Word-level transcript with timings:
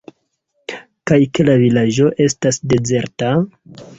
Kaj 1.11 1.19
ke 1.39 1.45
la 1.51 1.59
vilaĝo 1.65 2.09
estas 2.27 2.61
dezerta? 2.75 3.33